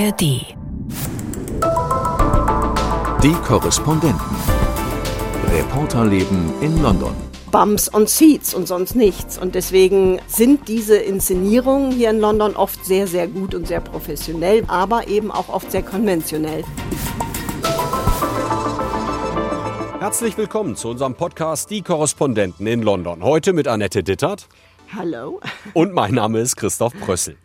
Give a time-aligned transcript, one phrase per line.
[0.00, 0.20] ARD.
[3.22, 4.36] Die Korrespondenten.
[5.52, 7.14] Reporterleben in London.
[7.50, 9.36] Bums on Seats und sonst nichts.
[9.36, 14.64] Und deswegen sind diese Inszenierungen hier in London oft sehr, sehr gut und sehr professionell,
[14.68, 16.64] aber eben auch oft sehr konventionell.
[19.98, 23.22] Herzlich willkommen zu unserem Podcast Die Korrespondenten in London.
[23.22, 24.48] Heute mit Annette Dittert.
[24.96, 25.40] Hallo.
[25.74, 27.36] Und mein Name ist Christoph Brössel.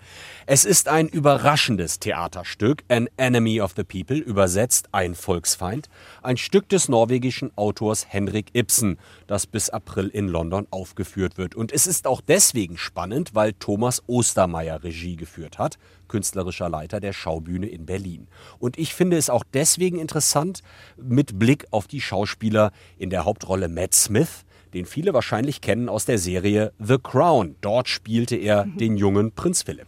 [0.48, 5.90] Es ist ein überraschendes Theaterstück, An Enemy of the People, übersetzt ein Volksfeind,
[6.22, 11.56] ein Stück des norwegischen Autors Henrik Ibsen, das bis April in London aufgeführt wird.
[11.56, 15.80] Und es ist auch deswegen spannend, weil Thomas Ostermeier Regie geführt hat,
[16.10, 18.28] künstlerischer Leiter der Schaubühne in Berlin.
[18.60, 20.62] Und ich finde es auch deswegen interessant
[20.96, 26.06] mit Blick auf die Schauspieler in der Hauptrolle Matt Smith, den viele wahrscheinlich kennen aus
[26.06, 27.56] der Serie The Crown.
[27.62, 29.88] Dort spielte er den jungen Prinz Philipp.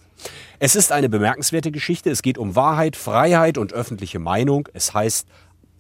[0.60, 2.10] Es ist eine bemerkenswerte Geschichte.
[2.10, 4.68] Es geht um Wahrheit, Freiheit und öffentliche Meinung.
[4.74, 5.28] Es heißt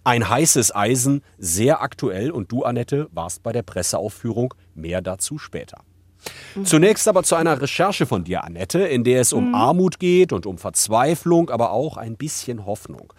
[0.03, 2.31] ein heißes Eisen, sehr aktuell.
[2.31, 4.53] Und du, Annette, warst bei der Presseaufführung.
[4.73, 5.79] Mehr dazu später.
[6.63, 9.55] Zunächst aber zu einer Recherche von dir, Annette, in der es um mhm.
[9.55, 13.13] Armut geht und um Verzweiflung, aber auch ein bisschen Hoffnung.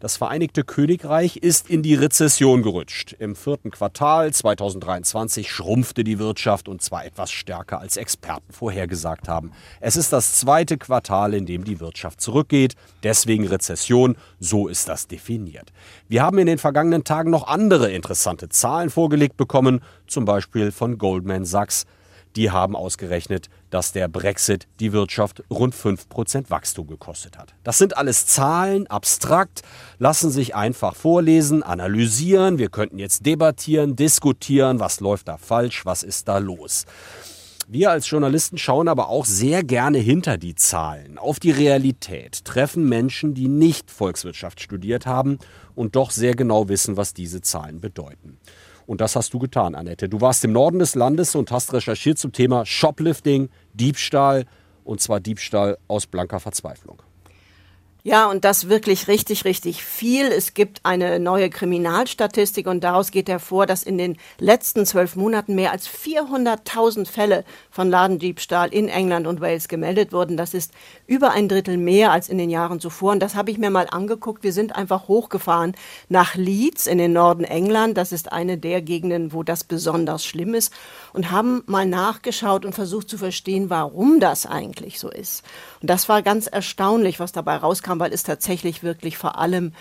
[0.00, 3.14] Das Vereinigte Königreich ist in die Rezession gerutscht.
[3.18, 9.52] Im vierten Quartal 2023 schrumpfte die Wirtschaft und zwar etwas stärker als Experten vorhergesagt haben.
[9.80, 12.74] Es ist das zweite Quartal, in dem die Wirtschaft zurückgeht.
[13.02, 15.72] Deswegen Rezession, so ist das definiert.
[16.08, 20.98] Wir haben in den vergangenen Tagen noch andere interessante Zahlen vorgelegt bekommen, zum Beispiel von
[20.98, 21.86] Goldman Sachs
[22.36, 27.54] die haben ausgerechnet, dass der Brexit die Wirtschaft rund 5% Wachstum gekostet hat.
[27.62, 29.62] Das sind alles Zahlen, abstrakt,
[29.98, 32.58] lassen sich einfach vorlesen, analysieren.
[32.58, 36.84] Wir könnten jetzt debattieren, diskutieren, was läuft da falsch, was ist da los.
[37.66, 42.86] Wir als Journalisten schauen aber auch sehr gerne hinter die Zahlen, auf die Realität, treffen
[42.88, 45.38] Menschen, die nicht Volkswirtschaft studiert haben
[45.74, 48.38] und doch sehr genau wissen, was diese Zahlen bedeuten.
[48.86, 50.08] Und das hast du getan, Annette.
[50.08, 54.44] Du warst im Norden des Landes und hast recherchiert zum Thema Shoplifting, Diebstahl,
[54.84, 57.02] und zwar Diebstahl aus blanker Verzweiflung.
[58.06, 60.26] Ja, und das wirklich richtig, richtig viel.
[60.26, 65.54] Es gibt eine neue Kriminalstatistik und daraus geht hervor, dass in den letzten zwölf Monaten
[65.54, 70.36] mehr als 400.000 Fälle von Ladendiebstahl in England und Wales gemeldet wurden.
[70.36, 70.72] Das ist
[71.06, 73.12] über ein Drittel mehr als in den Jahren zuvor.
[73.12, 74.42] Und das habe ich mir mal angeguckt.
[74.42, 75.74] Wir sind einfach hochgefahren
[76.10, 77.96] nach Leeds in den Norden England.
[77.96, 80.74] Das ist eine der Gegenden, wo das besonders schlimm ist.
[81.14, 85.42] Und haben mal nachgeschaut und versucht zu verstehen, warum das eigentlich so ist.
[85.80, 89.72] Und das war ganz erstaunlich, was dabei rauskam haben, weil es tatsächlich wirklich vor allem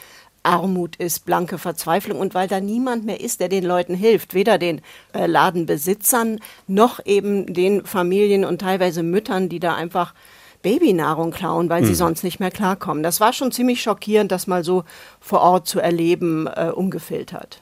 [0.43, 4.57] Armut ist, blanke Verzweiflung und weil da niemand mehr ist, der den Leuten hilft, weder
[4.57, 4.81] den
[5.13, 10.13] äh, Ladenbesitzern noch eben den Familien und teilweise Müttern, die da einfach
[10.61, 11.87] Babynahrung klauen, weil mhm.
[11.87, 13.03] sie sonst nicht mehr klarkommen.
[13.03, 14.83] Das war schon ziemlich schockierend, das mal so
[15.19, 17.61] vor Ort zu erleben, äh, ungefiltert.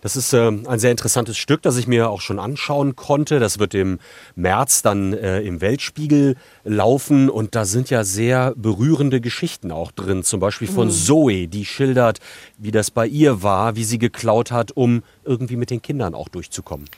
[0.00, 3.40] Das ist äh, ein sehr interessantes Stück, das ich mir auch schon anschauen konnte.
[3.40, 3.98] Das wird im
[4.36, 10.22] März dann äh, im Weltspiegel laufen und da sind ja sehr berührende Geschichten auch drin.
[10.22, 10.92] Zum Beispiel von mhm.
[10.92, 12.20] Zoe, die schildert,
[12.58, 16.28] wie das bei ihr war, wie sie geklaut hat, um irgendwie mit den Kindern auch
[16.28, 16.88] durchzukommen.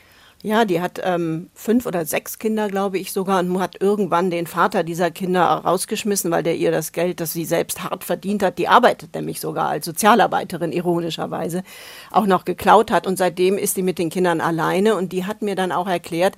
[0.43, 4.47] Ja, die hat ähm, fünf oder sechs Kinder, glaube ich sogar, und hat irgendwann den
[4.47, 8.57] Vater dieser Kinder rausgeschmissen, weil der ihr das Geld, das sie selbst hart verdient hat,
[8.57, 11.61] die arbeitet nämlich sogar als Sozialarbeiterin, ironischerweise,
[12.09, 13.05] auch noch geklaut hat.
[13.05, 16.35] Und seitdem ist sie mit den Kindern alleine und die hat mir dann auch erklärt,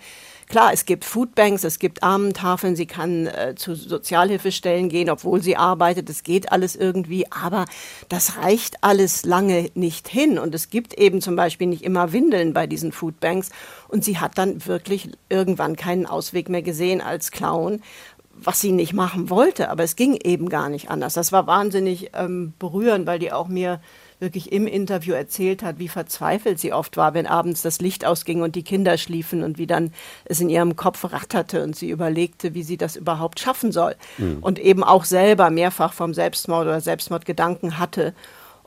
[0.47, 5.57] Klar, es gibt Foodbanks, es gibt Armentafeln, sie kann äh, zu Sozialhilfestellen gehen, obwohl sie
[5.57, 6.09] arbeitet.
[6.09, 7.65] Das geht alles irgendwie, aber
[8.09, 10.37] das reicht alles lange nicht hin.
[10.37, 13.49] Und es gibt eben zum Beispiel nicht immer Windeln bei diesen Foodbanks.
[13.87, 17.81] Und sie hat dann wirklich irgendwann keinen Ausweg mehr gesehen als Clown
[18.35, 21.13] was sie nicht machen wollte, aber es ging eben gar nicht anders.
[21.13, 23.79] Das war wahnsinnig ähm, berührend, weil die auch mir
[24.23, 28.41] wirklich im Interview erzählt hat, wie verzweifelt sie oft war, wenn abends das Licht ausging
[28.41, 29.93] und die Kinder schliefen und wie dann
[30.25, 33.95] es in ihrem Kopf ratterte und sie überlegte, wie sie das überhaupt schaffen soll.
[34.17, 34.39] Mhm.
[34.41, 38.15] Und eben auch selber mehrfach vom Selbstmord oder Selbstmordgedanken hatte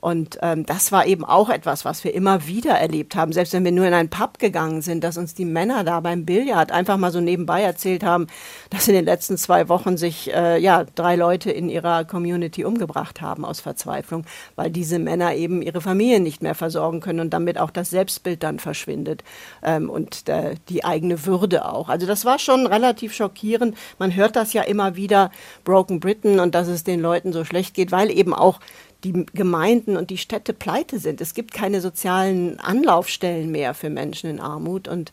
[0.00, 3.64] und ähm, das war eben auch etwas, was wir immer wieder erlebt haben, selbst wenn
[3.64, 6.96] wir nur in einen Pub gegangen sind, dass uns die Männer da beim Billard einfach
[6.98, 8.26] mal so nebenbei erzählt haben,
[8.70, 13.20] dass in den letzten zwei Wochen sich äh, ja drei Leute in ihrer Community umgebracht
[13.22, 17.58] haben aus Verzweiflung, weil diese Männer eben ihre Familien nicht mehr versorgen können und damit
[17.58, 19.24] auch das Selbstbild dann verschwindet
[19.62, 21.88] ähm, und äh, die eigene Würde auch.
[21.88, 23.76] Also das war schon relativ schockierend.
[23.98, 25.30] Man hört das ja immer wieder,
[25.64, 28.60] Broken Britain und dass es den Leuten so schlecht geht, weil eben auch
[29.04, 31.20] die Gemeinden und die Städte pleite sind.
[31.20, 35.12] Es gibt keine sozialen Anlaufstellen mehr für Menschen in Armut und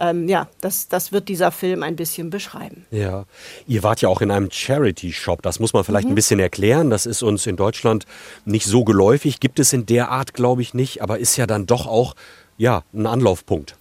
[0.00, 2.84] ähm, ja, das, das wird dieser Film ein bisschen beschreiben.
[2.90, 3.26] Ja,
[3.66, 5.42] ihr wart ja auch in einem Charity-Shop.
[5.42, 6.12] Das muss man vielleicht mhm.
[6.12, 6.90] ein bisschen erklären.
[6.90, 8.04] Das ist uns in Deutschland
[8.44, 9.38] nicht so geläufig.
[9.38, 12.16] Gibt es in der Art, glaube ich, nicht, aber ist ja dann doch auch
[12.56, 13.76] ja, ein Anlaufpunkt.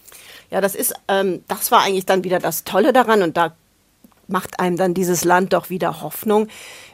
[0.52, 3.56] Ja, das ist, ähm, das war eigentlich dann wieder das Tolle daran und da
[4.28, 6.48] macht einem dann dieses Land doch wieder Hoffnung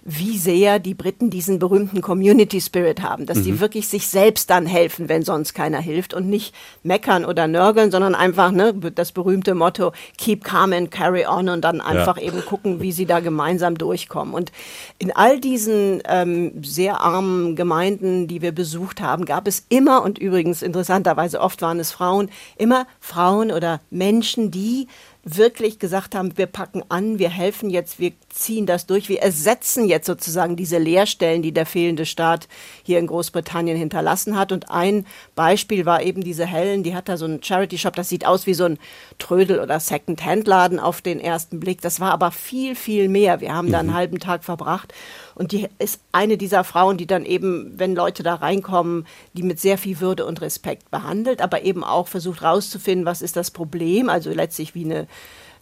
[0.04, 3.44] wie sehr die Briten diesen berühmten Community Spirit haben, dass mhm.
[3.44, 7.92] die wirklich sich selbst dann helfen, wenn sonst keiner hilft und nicht meckern oder nörgeln,
[7.92, 12.24] sondern einfach ne, das berühmte Motto Keep calm and carry on und dann einfach ja.
[12.24, 14.34] eben gucken, wie sie da gemeinsam durchkommen.
[14.34, 14.52] Und
[14.98, 20.18] in all diesen ähm, sehr armen Gemeinden, die wir besucht haben, gab es immer und
[20.18, 24.88] übrigens interessanterweise oft waren es Frauen, immer Frauen oder Menschen, die
[25.24, 29.86] wirklich gesagt haben, wir packen an, wir helfen jetzt, wir ziehen das durch, wir ersetzen
[29.86, 32.48] jetzt sozusagen diese Leerstellen, die der fehlende Staat
[32.84, 34.54] hier in Großbritannien hinterlassen hat.
[34.54, 35.06] Und ein
[35.36, 38.54] Beispiel war eben diese Helen, die hat da so einen Charity-Shop, das sieht aus wie
[38.54, 38.80] so ein
[39.18, 41.82] Trödel- oder Second-Hand-Laden auf den ersten Blick.
[41.82, 43.42] Das war aber viel, viel mehr.
[43.42, 43.72] Wir haben mhm.
[43.74, 43.96] da einen mhm.
[43.96, 44.94] halben Tag verbracht.
[45.36, 49.60] Und die ist eine dieser Frauen, die dann eben, wenn Leute da reinkommen, die mit
[49.60, 54.10] sehr viel Würde und Respekt behandelt, aber eben auch versucht rauszufinden, was ist das Problem,
[54.10, 55.09] also letztlich wie eine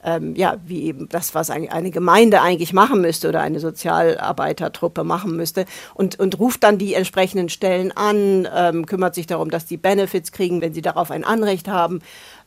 [0.04, 5.04] ähm, ja, wie eben das, was eine, eine Gemeinde eigentlich machen müsste oder eine Sozialarbeitertruppe
[5.04, 5.66] machen müsste
[5.96, 10.32] und, und ruft dann die entsprechenden Stellen an, ähm, kümmert sich darum, dass die Benefits
[10.32, 12.00] kriegen, wenn sie darauf ein Anrecht haben,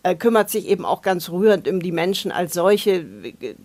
[0.03, 3.05] äh, kümmert sich eben auch ganz rührend um die Menschen als solche,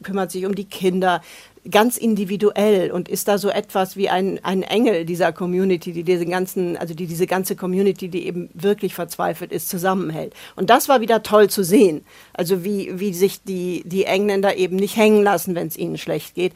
[0.03, 1.21] kümmert sich um die Kinder,
[1.69, 6.25] ganz individuell und ist da so etwas wie ein, ein Engel dieser Community, die diese
[6.25, 10.33] ganzen, also die diese ganze Community, die eben wirklich verzweifelt ist, zusammenhält.
[10.55, 12.05] Und das war wieder toll zu sehen.
[12.33, 16.35] Also wie, wie sich die, die Engländer eben nicht hängen lassen, wenn es ihnen schlecht
[16.35, 16.53] geht.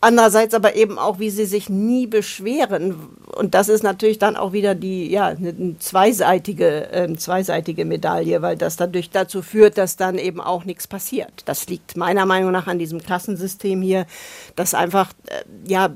[0.00, 2.94] Andererseits aber eben auch, wie sie sich nie beschweren.
[3.34, 8.56] Und das ist natürlich dann auch wieder die, ja, eine zweiseitige, äh, zweiseitige Medaille, weil
[8.56, 11.42] das dadurch dazu führt, dass dann eben auch nichts passiert.
[11.46, 14.06] Das liegt meiner Meinung nach an diesem Klassensystem hier,
[14.54, 15.90] das einfach, äh, ja,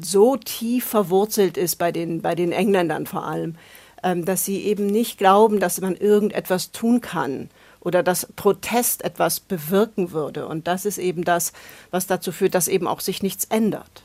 [0.00, 3.56] so tief verwurzelt ist bei den, bei den Engländern vor allem,
[4.04, 9.40] ähm, dass sie eben nicht glauben, dass man irgendetwas tun kann oder dass Protest etwas
[9.40, 10.46] bewirken würde.
[10.46, 11.52] Und das ist eben das,
[11.90, 14.02] was dazu führt, dass eben auch sich nichts ändert.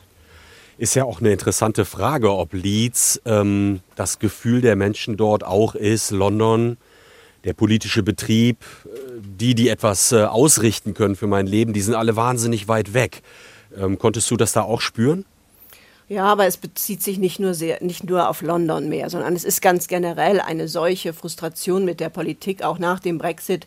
[0.76, 5.76] Ist ja auch eine interessante Frage, ob Leeds ähm, das Gefühl der Menschen dort auch
[5.76, 6.78] ist, London,
[7.44, 8.88] der politische Betrieb, äh,
[9.20, 13.22] die, die etwas äh, ausrichten können für mein Leben, die sind alle wahnsinnig weit weg.
[13.76, 15.24] Ähm, konntest du das da auch spüren?
[16.08, 19.44] Ja, aber es bezieht sich nicht nur, sehr, nicht nur auf London mehr, sondern es
[19.44, 23.66] ist ganz generell eine solche Frustration mit der Politik, auch nach dem Brexit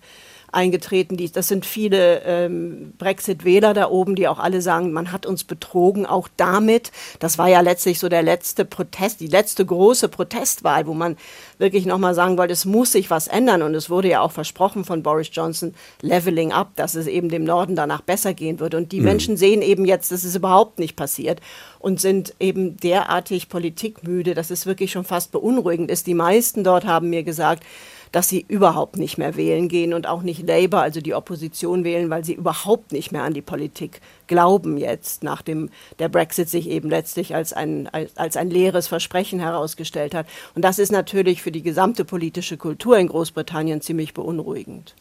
[0.52, 1.18] eingetreten.
[1.18, 5.44] Die, das sind viele ähm, Brexit-Wähler da oben, die auch alle sagen, man hat uns
[5.44, 6.92] betrogen, auch damit.
[7.20, 11.18] Das war ja letztlich so der letzte Protest, die letzte große Protestwahl, wo man
[11.58, 13.62] wirklich nochmal sagen wollte, es muss sich was ändern.
[13.62, 17.44] Und es wurde ja auch versprochen von Boris Johnson, Leveling up, dass es eben dem
[17.44, 18.78] Norden danach besser gehen würde.
[18.78, 19.06] Und die mhm.
[19.06, 21.42] Menschen sehen eben jetzt, dass es überhaupt nicht passiert
[21.80, 26.08] und sind eben derartig politikmüde, dass es wirklich schon fast beunruhigend ist.
[26.08, 27.64] Die meisten dort haben mir gesagt,
[28.12, 32.10] dass sie überhaupt nicht mehr wählen gehen und auch nicht Labour, also die Opposition wählen,
[32.10, 35.70] weil sie überhaupt nicht mehr an die Politik glauben jetzt, nachdem
[36.00, 40.28] der Brexit sich eben letztlich als ein, als, als ein leeres Versprechen herausgestellt hat.
[40.56, 44.96] Und das ist natürlich für die gesamte politische Kultur in Großbritannien ziemlich beunruhigend.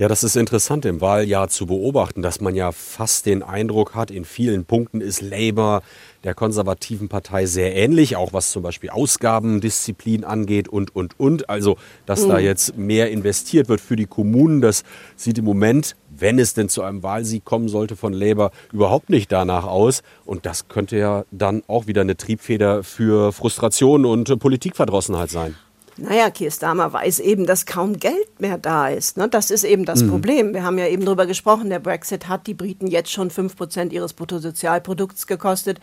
[0.00, 4.10] Ja, das ist interessant im Wahljahr zu beobachten, dass man ja fast den Eindruck hat,
[4.10, 5.82] in vielen Punkten ist Labour
[6.24, 11.50] der konservativen Partei sehr ähnlich, auch was zum Beispiel Ausgabendisziplin angeht und, und, und.
[11.50, 12.28] Also, dass mhm.
[12.30, 14.84] da jetzt mehr investiert wird für die Kommunen, das
[15.16, 19.30] sieht im Moment, wenn es denn zu einem Wahlsieg kommen sollte von Labour, überhaupt nicht
[19.30, 20.02] danach aus.
[20.24, 25.56] Und das könnte ja dann auch wieder eine Triebfeder für Frustration und Politikverdrossenheit sein.
[26.00, 29.16] Naja, Keir Starmer weiß eben, dass kaum Geld mehr da ist.
[29.16, 29.28] Ne?
[29.28, 30.10] Das ist eben das mhm.
[30.10, 30.54] Problem.
[30.54, 34.14] Wir haben ja eben darüber gesprochen, der Brexit hat die Briten jetzt schon 5% ihres
[34.14, 35.78] Bruttosozialprodukts gekostet.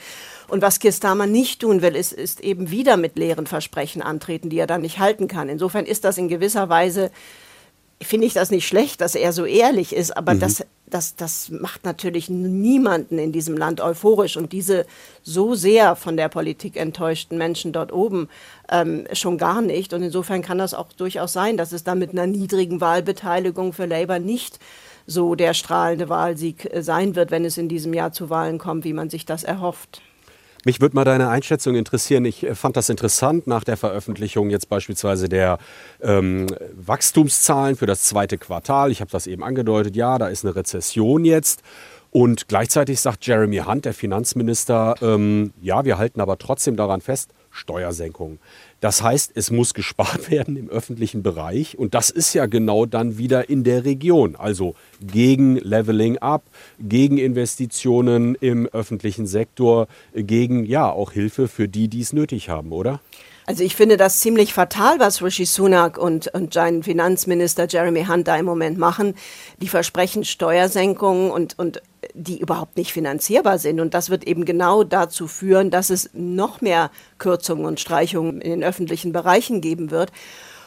[0.47, 4.49] Und was Keir Starmer nicht tun will, ist, ist eben wieder mit leeren Versprechen antreten,
[4.49, 5.49] die er dann nicht halten kann.
[5.49, 7.11] Insofern ist das in gewisser Weise
[8.01, 10.39] finde ich das nicht schlecht, dass er so ehrlich ist, aber mhm.
[10.39, 14.37] das, das, das macht natürlich niemanden in diesem Land euphorisch.
[14.37, 14.85] Und diese
[15.21, 18.29] so sehr von der Politik enttäuschten Menschen dort oben
[18.69, 19.93] ähm, schon gar nicht.
[19.93, 23.85] Und insofern kann das auch durchaus sein, dass es da mit einer niedrigen Wahlbeteiligung für
[23.85, 24.59] Labour nicht
[25.05, 28.83] so der strahlende Wahlsieg äh, sein wird, wenn es in diesem Jahr zu Wahlen kommt,
[28.83, 30.01] wie man sich das erhofft.
[30.67, 32.25] Mich würde mal deine Einschätzung interessieren.
[32.25, 35.59] Ich äh, fand das interessant nach der Veröffentlichung jetzt beispielsweise der
[36.01, 38.91] ähm, Wachstumszahlen für das zweite Quartal.
[38.91, 39.95] Ich habe das eben angedeutet.
[39.95, 41.61] Ja, da ist eine Rezession jetzt.
[42.11, 47.31] Und gleichzeitig sagt Jeremy Hunt, der Finanzminister, ähm, ja, wir halten aber trotzdem daran fest,
[47.49, 48.39] Steuersenkungen.
[48.79, 53.17] Das heißt, es muss gespart werden im öffentlichen Bereich und das ist ja genau dann
[53.17, 54.35] wieder in der Region.
[54.35, 56.43] Also gegen Leveling Up,
[56.79, 62.71] gegen Investitionen im öffentlichen Sektor, gegen ja auch Hilfe für die, die es nötig haben,
[62.71, 62.99] oder?
[63.47, 68.27] Also ich finde das ziemlich fatal, was Rishi Sunak und, und sein Finanzminister Jeremy Hunt
[68.27, 69.15] da im Moment machen.
[69.61, 71.81] Die versprechen Steuersenkungen und, und
[72.17, 73.79] die überhaupt nicht finanzierbar sind.
[73.79, 78.51] Und das wird eben genau dazu führen, dass es noch mehr Kürzungen und Streichungen in
[78.51, 80.11] den öffentlichen Bereichen geben wird.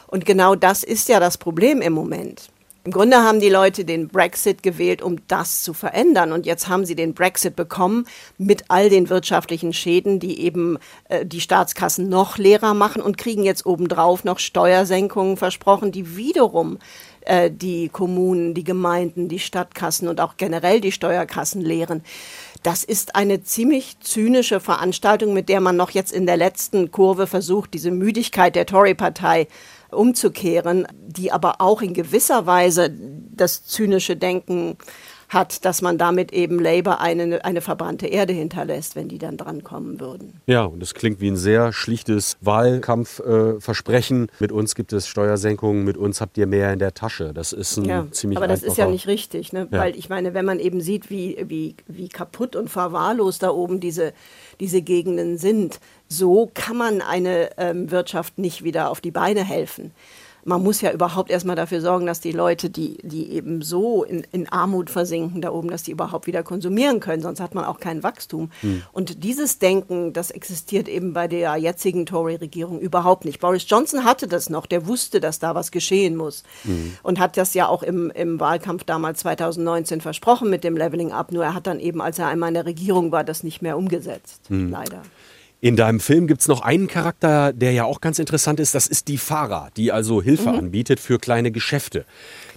[0.07, 2.49] Und genau das ist ja das Problem im Moment.
[2.83, 6.31] Im Grunde haben die Leute den Brexit gewählt, um das zu verändern.
[6.31, 8.07] Und jetzt haben sie den Brexit bekommen
[8.39, 13.43] mit all den wirtschaftlichen Schäden, die eben äh, die Staatskassen noch leerer machen und kriegen
[13.43, 16.79] jetzt obendrauf noch Steuersenkungen versprochen, die wiederum
[17.21, 22.03] äh, die Kommunen, die Gemeinden, die Stadtkassen und auch generell die Steuerkassen leeren.
[22.63, 27.27] Das ist eine ziemlich zynische Veranstaltung, mit der man noch jetzt in der letzten Kurve
[27.27, 29.47] versucht, diese Müdigkeit der Tory-Partei
[29.89, 32.91] umzukehren, die aber auch in gewisser Weise
[33.35, 34.77] das zynische Denken
[35.31, 39.99] hat, dass man damit eben Labour eine, eine verbrannte Erde hinterlässt, wenn die dann drankommen
[39.99, 40.41] würden.
[40.45, 44.25] Ja, und das klingt wie ein sehr schlichtes Wahlkampfversprechen.
[44.25, 47.33] Äh, mit uns gibt es Steuersenkungen, mit uns habt ihr mehr in der Tasche.
[47.33, 49.69] Das ist ein ja, ziemlich Aber das ist ja nicht richtig, ne?
[49.71, 49.79] Ja.
[49.79, 53.79] weil ich meine, wenn man eben sieht, wie, wie, wie kaputt und verwahrlost da oben
[53.79, 54.11] diese,
[54.59, 59.91] diese Gegenden sind, so kann man eine ähm, Wirtschaft nicht wieder auf die Beine helfen
[60.43, 64.25] man muss ja überhaupt erstmal dafür sorgen, dass die Leute, die, die eben so in,
[64.31, 67.79] in Armut versinken da oben, dass die überhaupt wieder konsumieren können, sonst hat man auch
[67.79, 68.51] kein Wachstum.
[68.61, 68.83] Hm.
[68.91, 73.39] Und dieses Denken, das existiert eben bei der jetzigen Tory-Regierung überhaupt nicht.
[73.39, 76.93] Boris Johnson hatte das noch, der wusste, dass da was geschehen muss hm.
[77.03, 81.31] und hat das ja auch im, im Wahlkampf damals 2019 versprochen mit dem Leveling Up,
[81.31, 83.77] nur er hat dann eben, als er einmal in der Regierung war, das nicht mehr
[83.77, 84.69] umgesetzt, hm.
[84.71, 85.01] leider.
[85.63, 88.73] In deinem Film gibt es noch einen Charakter, der ja auch ganz interessant ist.
[88.73, 90.57] Das ist die Fahrer, die also Hilfe mhm.
[90.57, 92.05] anbietet für kleine Geschäfte.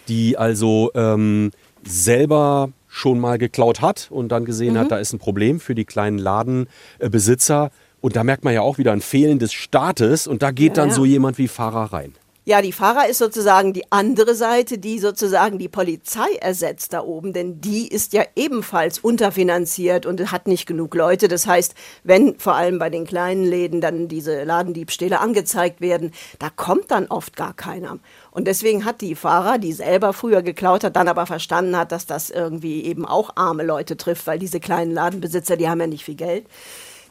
[0.09, 1.51] Die also ähm,
[1.87, 4.79] selber schon mal geklaut hat und dann gesehen mhm.
[4.79, 7.71] hat, da ist ein Problem für die kleinen Ladenbesitzer.
[8.01, 10.27] Und da merkt man ja auch wieder ein Fehlen des Staates.
[10.27, 10.95] Und da geht ja, dann ja.
[10.95, 12.15] so jemand wie Fahrer rein.
[12.47, 17.33] Ja, die Fahrer ist sozusagen die andere Seite, die sozusagen die Polizei ersetzt da oben,
[17.33, 21.29] denn die ist ja ebenfalls unterfinanziert und hat nicht genug Leute.
[21.29, 26.51] Das heißt, wenn vor allem bei den kleinen Läden dann diese Ladendiebstähle angezeigt werden, da
[26.51, 27.99] kommt dann oft gar keiner.
[28.31, 32.05] Und deswegen hat die Fahrer, die selber früher geklaut hat, dann aber verstanden hat, dass
[32.05, 36.05] das irgendwie eben auch arme Leute trifft, weil diese kleinen Ladenbesitzer, die haben ja nicht
[36.05, 36.45] viel Geld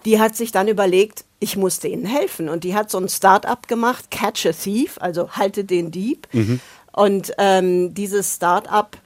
[0.06, 2.50] die hat sich dann überlegt, ich muss denen helfen.
[2.50, 6.28] Und die hat so ein Start-up gemacht, Catch a Thief, also halte den Dieb.
[6.32, 6.60] Mhm.
[6.92, 8.98] Und ähm, dieses Start-up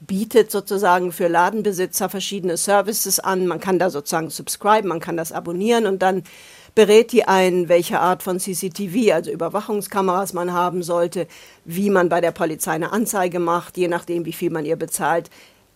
[0.00, 3.46] bietet sozusagen für Ladenbesitzer verschiedene Services an.
[3.46, 6.24] Man kann da sozusagen subscriben, man kann das abonnieren und dann
[6.74, 11.26] berät die ein, welche Art von CCTV, also Überwachungskameras man haben sollte,
[11.64, 15.30] wie man bei der Polizei eine Anzeige macht, je nachdem, wie viel man ihr bezahlt,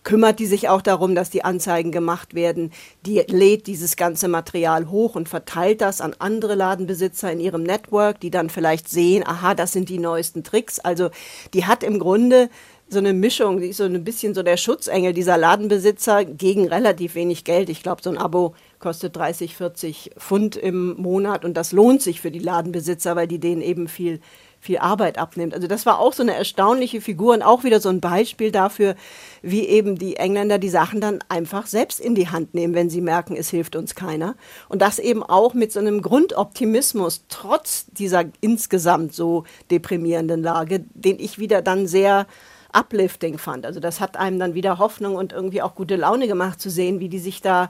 [0.07, 2.71] kümmert die sich auch darum, dass die Anzeigen gemacht werden.
[3.05, 8.21] Die lädt dieses ganze Material hoch und verteilt das an andere Ladenbesitzer in ihrem Network,
[8.21, 10.79] die dann vielleicht sehen, aha, das sind die neuesten Tricks.
[10.79, 11.09] Also
[11.53, 12.49] die hat im Grunde
[12.87, 17.15] so eine Mischung, die ist so ein bisschen so der Schutzengel dieser Ladenbesitzer gegen relativ
[17.15, 17.67] wenig Geld.
[17.67, 22.21] Ich glaube, so ein Abo kostet 30, 40 Pfund im Monat und das lohnt sich
[22.21, 24.21] für die Ladenbesitzer, weil die denen eben viel
[24.59, 25.53] viel Arbeit abnimmt.
[25.53, 28.95] Also das war auch so eine erstaunliche Figur und auch wieder so ein Beispiel dafür,
[29.41, 33.01] wie eben die Engländer die Sachen dann einfach selbst in die Hand nehmen, wenn sie
[33.01, 34.35] merken, es hilft uns keiner.
[34.67, 41.19] Und das eben auch mit so einem Grundoptimismus, trotz dieser insgesamt so deprimierenden Lage, den
[41.19, 42.27] ich wieder dann sehr
[42.73, 43.65] uplifting fand.
[43.65, 46.99] Also das hat einem dann wieder Hoffnung und irgendwie auch gute Laune gemacht zu sehen,
[46.99, 47.69] wie die sich da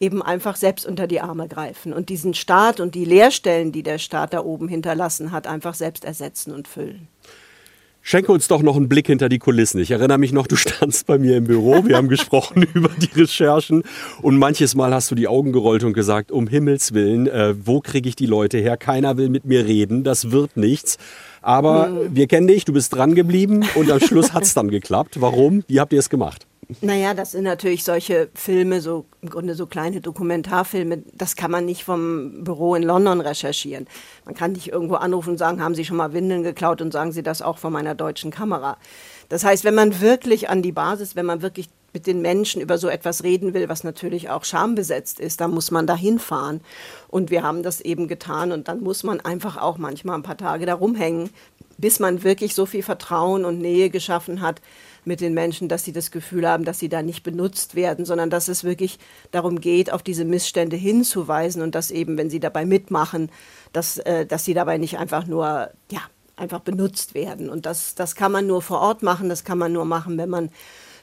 [0.00, 3.98] eben einfach selbst unter die Arme greifen und diesen Staat und die Leerstellen, die der
[3.98, 7.08] Staat da oben hinterlassen hat, einfach selbst ersetzen und füllen.
[8.08, 9.80] Schenke uns doch noch einen Blick hinter die Kulissen.
[9.80, 13.10] Ich erinnere mich noch, du standst bei mir im Büro, wir haben gesprochen über die
[13.20, 13.82] Recherchen
[14.22, 17.80] und manches Mal hast du die Augen gerollt und gesagt, um Himmels Willen, äh, wo
[17.80, 18.76] kriege ich die Leute her?
[18.76, 20.98] Keiner will mit mir reden, das wird nichts.
[21.42, 22.14] Aber hm.
[22.14, 25.20] wir kennen dich, du bist dran geblieben und am Schluss hat es dann geklappt.
[25.20, 25.64] Warum?
[25.66, 26.46] Wie habt ihr es gemacht?
[26.80, 31.64] Naja, das sind natürlich solche Filme, so im Grunde so kleine Dokumentarfilme, das kann man
[31.64, 33.86] nicht vom Büro in London recherchieren.
[34.24, 37.12] Man kann nicht irgendwo anrufen und sagen, haben Sie schon mal Windeln geklaut und sagen
[37.12, 38.78] Sie das auch von meiner deutschen Kamera.
[39.28, 42.78] Das heißt, wenn man wirklich an die Basis, wenn man wirklich mit den Menschen über
[42.78, 46.60] so etwas reden will, was natürlich auch schambesetzt ist, dann muss man da hinfahren.
[47.08, 50.36] Und wir haben das eben getan und dann muss man einfach auch manchmal ein paar
[50.36, 51.30] Tage da rumhängen,
[51.78, 54.60] bis man wirklich so viel Vertrauen und Nähe geschaffen hat
[55.06, 58.28] mit den Menschen, dass sie das Gefühl haben, dass sie da nicht benutzt werden, sondern
[58.28, 58.98] dass es wirklich
[59.30, 63.30] darum geht, auf diese Missstände hinzuweisen und dass eben, wenn sie dabei mitmachen,
[63.72, 66.00] dass, äh, dass sie dabei nicht einfach nur, ja,
[66.34, 67.48] einfach benutzt werden.
[67.48, 70.28] Und das, das kann man nur vor Ort machen, das kann man nur machen, wenn
[70.28, 70.50] man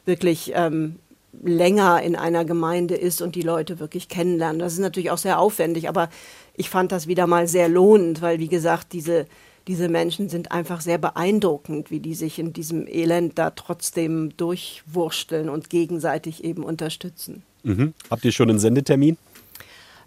[0.05, 0.99] wirklich ähm,
[1.41, 4.59] länger in einer Gemeinde ist und die Leute wirklich kennenlernen.
[4.59, 6.09] Das ist natürlich auch sehr aufwendig, aber
[6.55, 9.25] ich fand das wieder mal sehr lohnend, weil, wie gesagt, diese,
[9.67, 15.49] diese Menschen sind einfach sehr beeindruckend, wie die sich in diesem Elend da trotzdem durchwursteln
[15.49, 17.43] und gegenseitig eben unterstützen.
[17.63, 17.93] Mhm.
[18.09, 19.17] Habt ihr schon einen Sendetermin?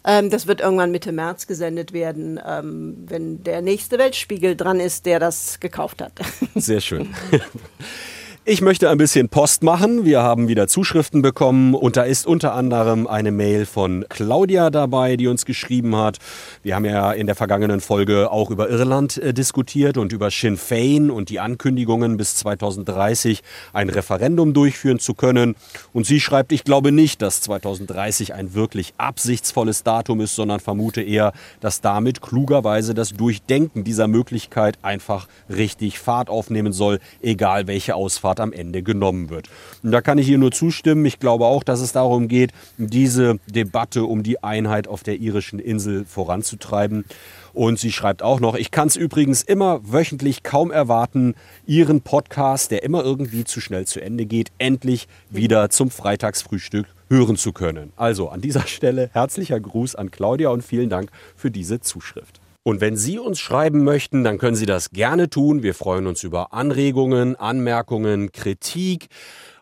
[0.04, 5.04] Ähm, das wird irgendwann Mitte März gesendet werden, ähm, wenn der nächste Weltspiegel dran ist,
[5.06, 6.12] der das gekauft hat.
[6.54, 7.08] Sehr schön.
[8.49, 10.05] Ich möchte ein bisschen Post machen.
[10.05, 15.17] Wir haben wieder Zuschriften bekommen und da ist unter anderem eine Mail von Claudia dabei,
[15.17, 16.19] die uns geschrieben hat.
[16.62, 20.57] Wir haben ja in der vergangenen Folge auch über Irland äh, diskutiert und über Sinn
[20.57, 25.57] Fein und die Ankündigungen bis 2030 ein Referendum durchführen zu können.
[25.93, 31.03] Und sie schreibt, ich glaube nicht, dass 2030 ein wirklich absichtsvolles Datum ist, sondern vermute
[31.03, 37.97] eher, dass damit klugerweise das Durchdenken dieser Möglichkeit einfach richtig Fahrt aufnehmen soll, egal welche
[37.97, 39.49] Ausfahrt Resultat am Ende genommen wird.
[39.83, 41.05] Und da kann ich ihr nur zustimmen.
[41.05, 45.59] Ich glaube auch, dass es darum geht, diese Debatte um die Einheit auf der irischen
[45.59, 47.05] Insel voranzutreiben.
[47.52, 51.35] Und sie schreibt auch noch, ich kann es übrigens immer wöchentlich kaum erwarten,
[51.66, 57.37] Ihren Podcast, der immer irgendwie zu schnell zu Ende geht, endlich wieder zum Freitagsfrühstück hören
[57.37, 57.93] zu können.
[57.97, 62.40] Also an dieser Stelle herzlicher Gruß an Claudia und vielen Dank für diese Zuschrift.
[62.66, 65.62] Und wenn Sie uns schreiben möchten, dann können Sie das gerne tun.
[65.62, 69.06] Wir freuen uns über Anregungen, Anmerkungen, Kritik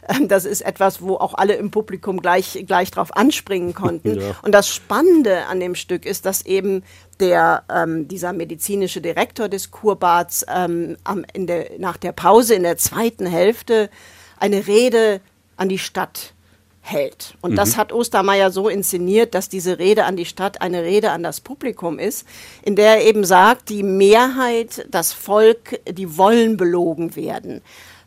[0.08, 4.00] Ähm, das ist etwas, wo auch alle im Publikum gleich, gleich drauf anspringen konnten.
[4.20, 4.34] Ja.
[4.42, 6.82] Und das Spannende an dem Stück ist, dass eben
[7.20, 12.62] der, ähm, dieser medizinische Direktor des Kurbads ähm, am, in der, nach der Pause in
[12.62, 13.90] der zweiten Hälfte
[14.38, 15.20] eine Rede
[15.56, 16.34] an die Stadt
[16.80, 17.34] hält.
[17.40, 17.56] Und mhm.
[17.56, 21.40] das hat Ostermeier so inszeniert, dass diese Rede an die Stadt eine Rede an das
[21.40, 22.26] Publikum ist,
[22.62, 27.62] in der er eben sagt, die Mehrheit, das Volk, die wollen belogen werden.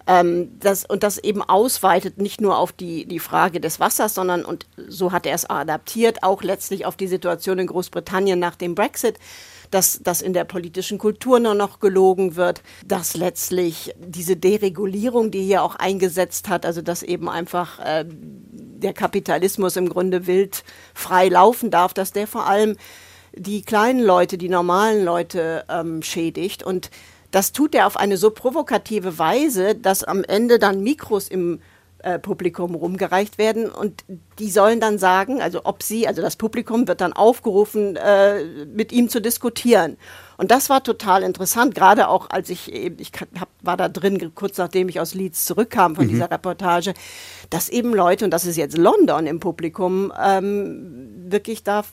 [0.05, 4.43] Ähm, das, und das eben ausweitet nicht nur auf die, die Frage des Wassers, sondern,
[4.43, 8.75] und so hat er es adaptiert, auch letztlich auf die Situation in Großbritannien nach dem
[8.75, 9.17] Brexit
[9.73, 15.41] dass, dass in der politischen Kultur nur noch gelogen wird, dass letztlich diese Deregulierung, die
[15.41, 18.05] hier auch eingesetzt hat, also dass eben einfach äh,
[18.83, 22.75] der Kapitalismus im Grunde wild frei laufen darf, dass der vor allem
[23.35, 26.63] die kleinen Leute, die normalen Leute ähm, schädigt.
[26.63, 26.91] Und
[27.31, 31.59] das tut er auf eine so provokative Weise, dass am Ende dann Mikros im
[32.03, 34.03] äh, Publikum rumgereicht werden und
[34.37, 38.91] die sollen dann sagen, also ob sie, also das Publikum wird dann aufgerufen, äh, mit
[38.91, 39.97] ihm zu diskutieren.
[40.37, 44.33] Und das war total interessant, gerade auch als ich eben, ich hab, war da drin,
[44.35, 46.09] kurz nachdem ich aus Leeds zurückkam von mhm.
[46.09, 46.93] dieser Reportage,
[47.49, 51.83] dass eben Leute, und das ist jetzt London im Publikum, ähm, wirklich da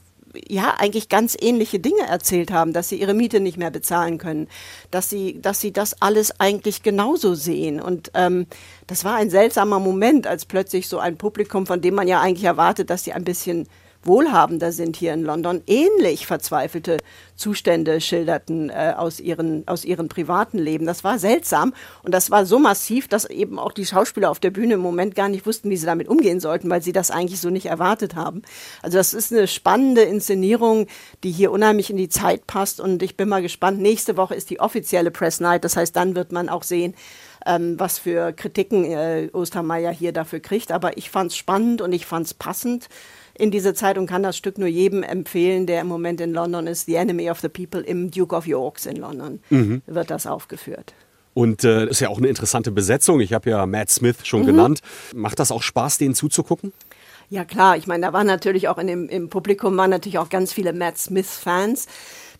[0.48, 4.48] ja eigentlich ganz ähnliche Dinge erzählt haben, dass sie ihre Miete nicht mehr bezahlen können,
[4.90, 7.80] dass sie, dass sie das alles eigentlich genauso sehen.
[7.80, 8.46] Und ähm,
[8.86, 12.44] das war ein seltsamer Moment, als plötzlich so ein Publikum, von dem man ja eigentlich
[12.44, 13.66] erwartet, dass sie ein bisschen
[14.02, 16.98] wohlhabender sind hier in London, ähnlich verzweifelte
[17.36, 20.86] Zustände schilderten äh, aus, ihren, aus ihren privaten Leben.
[20.86, 24.50] Das war seltsam und das war so massiv, dass eben auch die Schauspieler auf der
[24.50, 27.40] Bühne im Moment gar nicht wussten, wie sie damit umgehen sollten, weil sie das eigentlich
[27.40, 28.42] so nicht erwartet haben.
[28.82, 30.86] Also das ist eine spannende Inszenierung,
[31.24, 33.80] die hier unheimlich in die Zeit passt und ich bin mal gespannt.
[33.80, 36.94] Nächste Woche ist die offizielle Press Night, das heißt, dann wird man auch sehen,
[37.46, 40.72] ähm, was für Kritiken äh, Ostermeier hier dafür kriegt.
[40.72, 42.88] Aber ich fand es spannend und ich fand es passend
[43.34, 46.66] in diese Zeit und kann das Stück nur jedem empfehlen, der im Moment in London
[46.66, 46.86] ist.
[46.86, 49.82] The Enemy of the People im Duke of Yorks in London mhm.
[49.86, 50.94] wird das aufgeführt.
[51.32, 53.20] Und äh, ist ja auch eine interessante Besetzung.
[53.20, 54.46] Ich habe ja Matt Smith schon mhm.
[54.46, 54.80] genannt.
[55.14, 56.72] Macht das auch Spaß, denen zuzugucken?
[57.30, 60.28] Ja klar, ich meine, da waren natürlich auch in dem, im Publikum waren natürlich auch
[60.28, 61.86] ganz viele Matt Smith-Fans.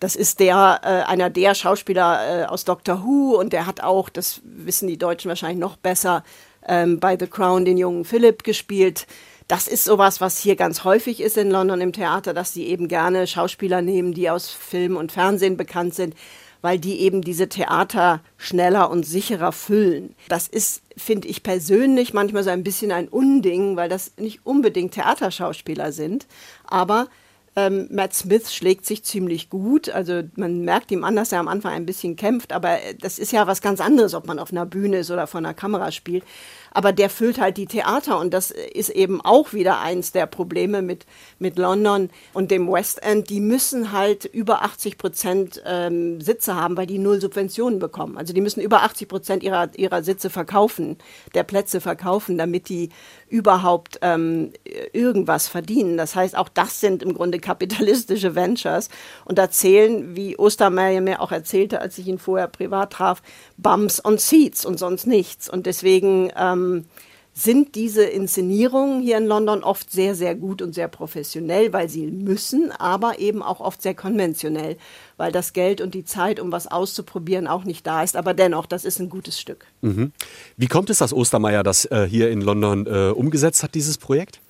[0.01, 4.09] Das ist der, äh, einer der Schauspieler äh, aus Doctor Who und der hat auch,
[4.09, 6.25] das wissen die Deutschen wahrscheinlich noch besser,
[6.67, 9.07] ähm, bei The Crown den jungen Philip gespielt.
[9.47, 12.89] Das ist sowas, was hier ganz häufig ist in London im Theater, dass sie eben
[12.89, 16.15] gerne Schauspieler nehmen, die aus Film und Fernsehen bekannt sind,
[16.63, 20.15] weil die eben diese Theater schneller und sicherer füllen.
[20.29, 24.95] Das ist, finde ich persönlich, manchmal so ein bisschen ein Unding, weil das nicht unbedingt
[24.95, 26.27] Theaterschauspieler sind,
[26.67, 27.09] aber
[27.57, 29.89] ähm, Matt Smith schlägt sich ziemlich gut.
[29.91, 33.33] Also man merkt ihm an, dass er am Anfang ein bisschen kämpft, aber das ist
[33.33, 36.25] ja was ganz anderes, ob man auf einer Bühne ist oder vor einer Kamera spielt
[36.71, 40.83] aber der füllt halt die Theater und das ist eben auch wieder eins der Probleme
[40.83, 41.07] mit,
[41.39, 43.29] mit London und dem West End.
[43.31, 48.17] Die müssen halt über 80 Prozent ähm, Sitze haben, weil die null Subventionen bekommen.
[48.17, 50.99] Also die müssen über 80 Prozent ihrer, ihrer Sitze verkaufen,
[51.35, 52.91] der Plätze verkaufen, damit die
[53.29, 54.53] überhaupt ähm,
[54.93, 55.97] irgendwas verdienen.
[55.97, 58.89] Das heißt, auch das sind im Grunde kapitalistische Ventures
[59.25, 63.23] und da zählen, wie Ostermeier mir auch erzählte, als ich ihn vorher privat traf,
[63.57, 65.49] Bums und Seats und sonst nichts.
[65.49, 66.85] Und deswegen ähm,
[67.33, 72.07] sind diese Inszenierungen hier in London oft sehr, sehr gut und sehr professionell, weil sie
[72.07, 74.77] müssen, aber eben auch oft sehr konventionell,
[75.17, 78.17] weil das Geld und die Zeit, um was auszuprobieren, auch nicht da ist.
[78.17, 79.67] Aber dennoch, das ist ein gutes Stück.
[79.81, 80.13] Mhm.
[80.57, 84.41] Wie kommt es, dass Ostermeier das äh, hier in London äh, umgesetzt hat, dieses Projekt?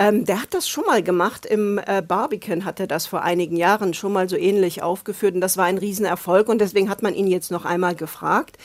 [0.00, 1.44] Ähm, der hat das schon mal gemacht.
[1.44, 5.42] Im äh, Barbican hat er das vor einigen Jahren schon mal so ähnlich aufgeführt und
[5.42, 8.56] das war ein Riesenerfolg und deswegen hat man ihn jetzt noch einmal gefragt.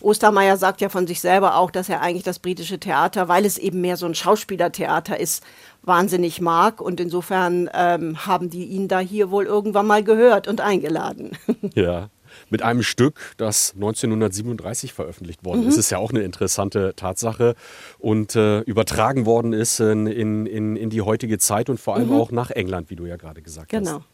[0.00, 3.58] Ostermeier sagt ja von sich selber auch, dass er eigentlich das britische Theater, weil es
[3.58, 5.42] eben mehr so ein Schauspielertheater ist,
[5.82, 6.80] wahnsinnig mag.
[6.80, 11.32] Und insofern ähm, haben die ihn da hier wohl irgendwann mal gehört und eingeladen.
[11.74, 12.08] Ja.
[12.50, 15.68] Mit einem Stück, das 1937 veröffentlicht worden mhm.
[15.68, 17.54] ist, ist ja auch eine interessante Tatsache
[17.98, 22.20] und äh, übertragen worden ist in, in, in, die heutige Zeit und vor allem mhm.
[22.20, 23.90] auch nach England, wie du ja gerade gesagt genau.
[23.90, 23.94] hast.
[23.94, 24.04] Genau.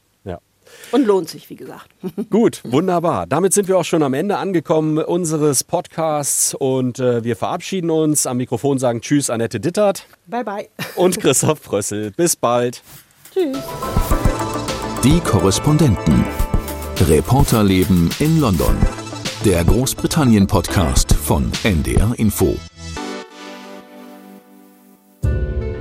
[0.93, 1.89] Und lohnt sich, wie gesagt.
[2.31, 3.27] Gut, wunderbar.
[3.27, 8.27] Damit sind wir auch schon am Ende angekommen unseres Podcasts und äh, wir verabschieden uns.
[8.27, 10.07] Am Mikrofon sagen Tschüss, Annette Dittert.
[10.27, 10.69] Bye, bye.
[10.97, 12.11] Und Christoph Prössel.
[12.13, 12.83] Bis bald.
[13.33, 13.59] Tschüss.
[15.05, 16.50] Die Korrespondenten.
[17.09, 18.77] Reporterleben in London.
[19.47, 22.57] Der Großbritannien-Podcast von NDR Info.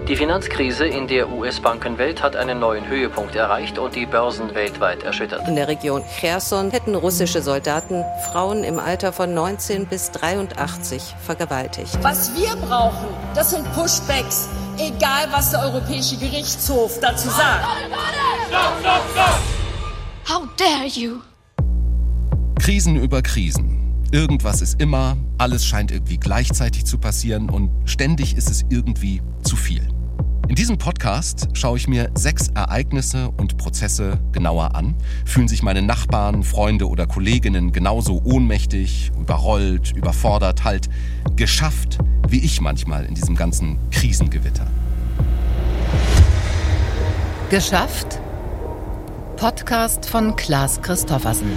[0.08, 5.46] Die Finanzkrise in der US-Bankenwelt hat einen neuen Höhepunkt erreicht und die Börsen weltweit erschüttert.
[5.46, 12.00] In der Region Cherson hätten russische Soldaten Frauen im Alter von 19 bis 83 vergewaltigt.
[12.02, 17.66] Was wir brauchen, das sind Pushbacks, egal was der Europäische Gerichtshof dazu sagt.
[18.48, 19.59] Stop, stop, stop.
[20.30, 21.22] How dare you?
[22.60, 23.96] Krisen über Krisen.
[24.12, 29.56] Irgendwas ist immer, alles scheint irgendwie gleichzeitig zu passieren und ständig ist es irgendwie zu
[29.56, 29.88] viel.
[30.48, 34.94] In diesem Podcast schaue ich mir sechs Ereignisse und Prozesse genauer an.
[35.26, 40.92] Fühlen sich meine Nachbarn, Freunde oder Kolleginnen genauso ohnmächtig, überrollt, überfordert, halt
[41.38, 44.68] geschafft, wie ich manchmal in diesem ganzen Krisengewitter.
[47.50, 48.22] Geschafft?
[49.39, 51.49] Podcast von Klaas Christoffersen.